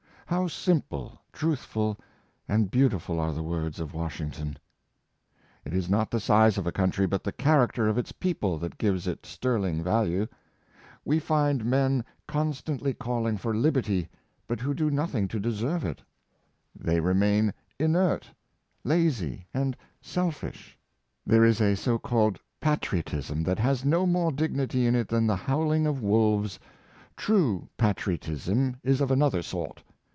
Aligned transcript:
""How 0.41 0.47
simple, 0.47 1.19
truthful, 1.33 1.97
and 2.47 2.71
beautiful 2.71 3.19
are 3.19 3.33
the 3.33 3.43
words 3.43 3.81
of 3.81 3.93
Wash 3.93 4.19
ington! 4.19 4.55
It 5.65 5.73
is 5.73 5.89
not 5.89 6.09
the 6.09 6.21
size 6.21 6.57
of 6.57 6.65
a 6.65 6.71
country, 6.71 7.05
but 7.05 7.25
the 7.25 7.33
character 7.33 7.89
of 7.89 7.97
its 7.97 8.13
people, 8.13 8.57
that 8.59 8.77
gives 8.77 9.07
it 9.07 9.25
sterling 9.25 9.83
value. 9.83 10.27
We 11.03 11.19
find 11.19 11.65
men 11.65 12.05
Arnold 12.29 12.61
von 12.65 12.77
Winhelried, 12.77 12.99
285 13.01 13.37
constantly 13.37 13.37
calling 13.37 13.37
for 13.37 13.53
liberty, 13.61 14.09
but 14.47 14.61
who 14.61 14.73
do 14.73 14.89
nothing 14.89 15.27
to 15.27 15.37
deserve 15.37 15.83
it. 15.83 16.01
They 16.73 17.01
remain 17.01 17.53
inert, 17.77 18.29
lazy 18.85 19.47
and 19.53 19.75
selfish. 20.01 20.77
There 21.27 21.43
is 21.43 21.59
a 21.59 21.75
so 21.75 21.99
called 21.99 22.39
patriotism 22.61 23.43
that 23.43 23.59
has 23.59 23.83
no 23.83 24.05
more 24.05 24.31
dignity 24.31 24.87
in 24.87 24.95
it 24.95 25.09
than 25.09 25.27
the 25.27 25.35
howling 25.35 25.85
of 25.85 26.01
wolves. 26.01 26.57
True 27.17 27.67
patriotism 27.75 28.77
is 28.81 29.01
of 29.01 29.11
another 29.11 29.41
sort. 29.41 29.83